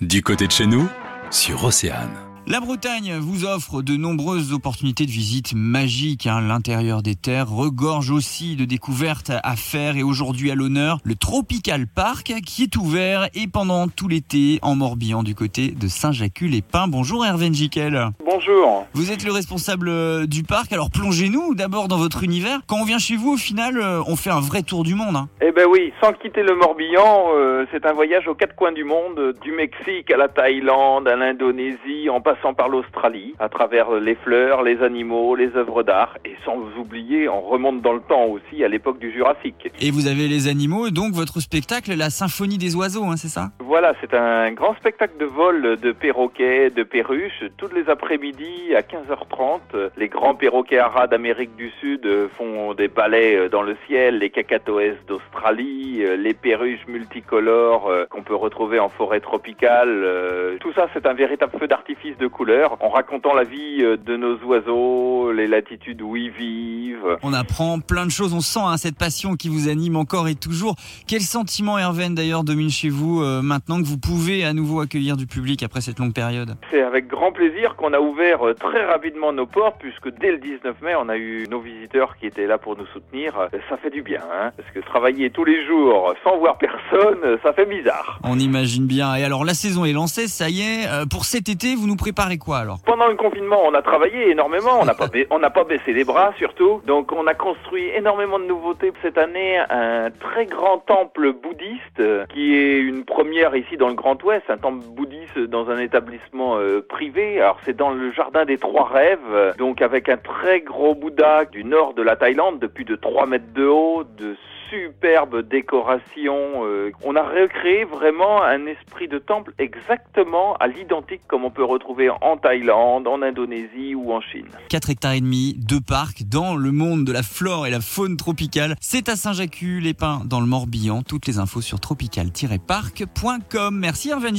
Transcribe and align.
Du 0.00 0.22
côté 0.22 0.46
de 0.46 0.52
chez 0.52 0.66
nous, 0.66 0.88
sur 1.30 1.62
Océane. 1.62 2.29
La 2.46 2.58
Bretagne 2.58 3.16
vous 3.20 3.44
offre 3.44 3.82
de 3.82 3.96
nombreuses 3.96 4.52
opportunités 4.52 5.04
de 5.04 5.10
visite 5.10 5.52
magiques. 5.54 6.26
Hein. 6.26 6.40
L'intérieur 6.40 7.02
des 7.02 7.14
terres 7.14 7.48
regorge 7.48 8.10
aussi 8.10 8.56
de 8.56 8.64
découvertes 8.64 9.30
à 9.44 9.56
faire 9.56 9.96
et 9.96 10.02
aujourd'hui 10.02 10.50
à 10.50 10.54
l'honneur 10.54 10.98
le 11.04 11.14
Tropical 11.14 11.86
Park 11.86 12.32
qui 12.44 12.64
est 12.64 12.76
ouvert 12.76 13.28
et 13.34 13.46
pendant 13.46 13.86
tout 13.88 14.08
l'été 14.08 14.58
en 14.62 14.74
Morbihan 14.74 15.22
du 15.22 15.34
côté 15.34 15.68
de 15.68 15.86
Saint-Jacques-les-Pins. 15.86 16.88
Bonjour 16.88 17.24
Hervé 17.24 17.52
Jiquel. 17.52 18.08
Bonjour. 18.24 18.86
Vous 18.94 19.12
êtes 19.12 19.24
le 19.24 19.32
responsable 19.32 19.88
euh, 19.88 20.26
du 20.26 20.42
parc. 20.42 20.72
Alors 20.72 20.90
plongez-nous 20.90 21.54
d'abord 21.54 21.88
dans 21.88 21.98
votre 21.98 22.24
univers. 22.24 22.60
Quand 22.66 22.76
on 22.80 22.84
vient 22.84 22.98
chez 22.98 23.16
vous, 23.16 23.34
au 23.34 23.36
final, 23.36 23.76
euh, 23.76 24.00
on 24.08 24.16
fait 24.16 24.30
un 24.30 24.40
vrai 24.40 24.62
tour 24.62 24.82
du 24.82 24.94
monde. 24.94 25.14
Hein. 25.14 25.28
Eh 25.40 25.52
ben 25.52 25.66
oui, 25.70 25.92
sans 26.02 26.12
quitter 26.14 26.42
le 26.42 26.54
Morbihan, 26.54 27.32
euh, 27.34 27.66
c'est 27.70 27.86
un 27.86 27.92
voyage 27.92 28.26
aux 28.26 28.34
quatre 28.34 28.56
coins 28.56 28.72
du 28.72 28.84
monde, 28.84 29.34
du 29.42 29.52
Mexique 29.52 30.10
à 30.10 30.16
la 30.16 30.28
Thaïlande, 30.28 31.06
à 31.06 31.16
l'Indonésie, 31.16 32.08
en 32.10 32.20
passant 32.30 32.54
par 32.54 32.68
l'Australie, 32.68 33.34
à 33.40 33.48
travers 33.48 33.90
les 34.08 34.14
fleurs, 34.14 34.62
les 34.62 34.82
animaux, 34.82 35.34
les 35.34 35.56
œuvres 35.56 35.82
d'art, 35.82 36.16
et 36.24 36.36
sans 36.44 36.58
oublier, 36.78 37.28
on 37.28 37.40
remonte 37.40 37.82
dans 37.82 37.92
le 37.92 38.00
temps 38.00 38.26
aussi 38.26 38.62
à 38.62 38.68
l'époque 38.68 39.00
du 39.00 39.10
Jurassique. 39.10 39.68
Et 39.80 39.90
vous 39.90 40.06
avez 40.06 40.28
les 40.28 40.46
animaux 40.46 40.86
et 40.86 40.92
donc 40.92 41.12
votre 41.12 41.40
spectacle, 41.40 41.92
la 41.96 42.10
symphonie 42.10 42.58
des 42.58 42.76
oiseaux, 42.76 43.04
hein, 43.04 43.16
c'est 43.16 43.28
ça? 43.28 43.50
Voilà, 43.58 43.94
c'est 44.00 44.14
un 44.14 44.52
grand 44.52 44.74
spectacle 44.76 45.14
de 45.18 45.24
vol 45.24 45.76
de 45.76 45.92
perroquets, 45.92 46.70
de 46.70 46.84
perruches, 46.84 47.42
tous 47.56 47.72
les 47.74 47.88
après-midi 47.90 48.74
à 48.76 48.82
15h30. 48.82 49.90
Les 49.96 50.08
grands 50.08 50.36
perroquets 50.36 50.78
haras 50.78 51.08
d'Amérique 51.08 51.56
du 51.56 51.70
Sud 51.80 52.06
font 52.36 52.74
des 52.74 52.88
ballets 52.88 53.48
dans 53.48 53.62
le 53.62 53.76
ciel, 53.88 54.18
les 54.18 54.30
cacatoès 54.30 54.94
d'Australie, 55.08 56.04
les 56.16 56.34
perruches 56.34 56.86
multicolores 56.86 57.88
euh, 57.88 58.06
qu'on 58.08 58.22
peut 58.22 58.34
retrouver 58.34 58.78
en 58.78 58.88
forêt 58.88 59.20
tropicale. 59.20 60.02
Euh, 60.04 60.56
Tout 60.60 60.72
ça, 60.72 60.88
c'est 60.94 61.06
un 61.06 61.14
véritable 61.14 61.52
feu 61.58 61.66
d'artifice 61.66 62.16
de 62.20 62.26
couleurs 62.26 62.76
en 62.80 62.90
racontant 62.90 63.34
la 63.34 63.44
vie 63.44 63.78
euh, 63.80 63.96
de 63.96 64.16
nos 64.16 64.36
oiseaux, 64.44 65.32
les 65.32 65.48
latitudes 65.48 66.02
où 66.02 66.16
ils 66.16 66.30
vivent. 66.30 67.16
On 67.22 67.32
apprend 67.32 67.80
plein 67.80 68.04
de 68.04 68.10
choses, 68.10 68.34
on 68.34 68.40
sent 68.40 68.60
hein, 68.62 68.76
cette 68.76 68.98
passion 68.98 69.36
qui 69.36 69.48
vous 69.48 69.68
anime 69.68 69.96
encore 69.96 70.28
et 70.28 70.34
toujours. 70.34 70.76
Quel 71.08 71.22
sentiment, 71.22 71.78
Hervé, 71.78 72.06
d'ailleurs, 72.10 72.44
domine 72.44 72.68
chez 72.68 72.90
vous 72.90 73.22
euh, 73.22 73.40
maintenant 73.42 73.80
que 73.80 73.86
vous 73.86 73.98
pouvez 73.98 74.44
à 74.44 74.52
nouveau 74.52 74.80
accueillir 74.80 75.16
du 75.16 75.26
public 75.26 75.62
après 75.62 75.80
cette 75.80 75.98
longue 75.98 76.12
période? 76.12 76.56
C'est 76.70 76.82
avec 76.82 77.08
grand 77.08 77.32
plaisir 77.32 77.74
qu'on 77.76 77.94
a 77.94 78.00
ouvert 78.00 78.46
euh, 78.46 78.54
très 78.54 78.84
rapidement 78.84 79.32
nos 79.32 79.46
portes 79.46 79.76
puisque 79.80 80.10
dès 80.20 80.32
le 80.32 80.38
19 80.38 80.82
mai, 80.82 80.94
on 81.00 81.08
a 81.08 81.16
eu 81.16 81.46
nos 81.50 81.60
visiteurs 81.60 82.16
qui 82.18 82.26
étaient 82.26 82.46
là 82.46 82.58
pour 82.58 82.76
nous 82.76 82.86
soutenir. 82.92 83.32
Ça 83.70 83.78
fait 83.78 83.90
du 83.90 84.02
bien, 84.02 84.20
hein, 84.20 84.50
parce 84.56 84.70
que 84.70 84.80
travailler 84.80 85.30
tous 85.30 85.44
les 85.44 85.66
jours 85.66 86.14
sans 86.22 86.38
voir 86.38 86.58
personne, 86.58 87.38
ça 87.42 87.54
fait 87.54 87.66
bizarre. 87.66 88.20
On 88.24 88.38
imagine 88.38 88.86
bien. 88.86 89.14
Et 89.16 89.24
alors 89.24 89.44
la 89.44 89.54
saison 89.54 89.86
est 89.86 89.92
lancée, 89.92 90.28
ça 90.28 90.50
y 90.50 90.60
est. 90.60 91.08
Pour 91.10 91.24
cet 91.24 91.48
été, 91.48 91.74
vous 91.74 91.86
nous 91.86 91.96
préparez 92.12 92.38
quoi 92.38 92.58
alors 92.58 92.78
Pendant 92.84 93.06
le 93.08 93.14
confinement, 93.14 93.60
on 93.64 93.74
a 93.74 93.82
travaillé 93.82 94.30
énormément, 94.30 94.78
on 94.80 94.84
n'a 94.84 94.94
pas, 94.94 95.06
ba- 95.12 95.26
on 95.30 95.38
n'a 95.38 95.50
pas 95.50 95.64
baissé 95.64 95.92
les 95.92 96.04
bras 96.04 96.32
surtout. 96.38 96.80
Donc 96.86 97.12
on 97.12 97.26
a 97.26 97.34
construit 97.34 97.86
énormément 97.94 98.38
de 98.38 98.44
nouveautés 98.44 98.92
cette 99.02 99.18
année, 99.18 99.58
un 99.70 100.10
très 100.10 100.46
grand 100.46 100.78
temple 100.78 101.32
bouddhiste 101.32 102.00
euh, 102.00 102.26
qui 102.32 102.54
est 102.56 102.78
une 102.78 103.04
première 103.04 103.54
ici 103.56 103.76
dans 103.76 103.88
le 103.88 103.94
Grand 103.94 104.20
Ouest, 104.24 104.44
un 104.48 104.56
temple 104.58 104.84
bouddhiste 104.88 105.38
dans 105.38 105.70
un 105.70 105.78
établissement 105.78 106.56
euh, 106.58 106.84
privé. 106.88 107.40
Alors 107.40 107.58
c'est 107.64 107.76
dans 107.76 107.90
le 107.90 108.10
jardin 108.12 108.44
des 108.44 108.58
trois 108.58 108.88
rêves, 108.88 109.18
euh, 109.30 109.52
donc 109.58 109.82
avec 109.82 110.08
un 110.08 110.16
très 110.16 110.60
gros 110.60 110.94
Bouddha 110.94 111.44
du 111.44 111.64
nord 111.64 111.94
de 111.94 112.02
la 112.02 112.16
Thaïlande, 112.16 112.58
de 112.58 112.66
plus 112.66 112.84
de 112.84 112.96
3 112.96 113.26
mètres 113.26 113.52
de 113.54 113.66
haut, 113.66 114.02
de 114.04 114.34
superbes 114.70 115.46
décorations. 115.46 116.64
euh, 116.64 116.90
on 117.04 117.16
a 117.16 117.22
recréé 117.22 117.84
vraiment 117.84 118.42
un 118.42 118.64
esprit 118.66 119.08
de 119.08 119.18
temple 119.18 119.52
exactement 119.58 120.54
à 120.56 120.66
l'identique 120.68 121.20
comme 121.26 121.44
on 121.44 121.50
peut 121.50 121.64
retrouver 121.64 122.08
en 122.08 122.38
Thaïlande, 122.38 123.06
en 123.06 123.20
Indonésie 123.20 123.94
ou 123.94 124.12
en 124.12 124.22
Chine. 124.22 124.48
4 124.70 124.88
hectares 124.90 125.12
et 125.12 125.20
demi, 125.20 125.54
deux 125.58 125.80
parcs 125.86 126.22
dans 126.24 126.56
le 126.56 126.72
monde 126.72 127.04
de 127.04 127.12
la 127.12 127.22
flore 127.22 127.66
et 127.66 127.70
la 127.70 127.80
faune 127.80 128.16
tropicale. 128.16 128.74
C'est 128.80 129.10
à 129.10 129.16
Saint-Jacques-les-Pins 129.16 130.22
dans 130.24 130.40
le 130.40 130.46
Morbihan. 130.46 131.02
Toutes 131.02 131.26
les 131.26 131.38
infos 131.38 131.60
sur 131.60 131.78
tropical-parc.com. 131.80 133.78
Merci 133.78 134.10
Hervé. 134.10 134.30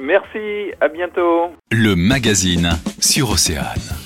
Merci, 0.00 0.72
à 0.80 0.88
bientôt. 0.88 1.50
Le 1.72 1.94
magazine 1.96 2.70
sur 3.00 3.30
Océane. 3.30 4.05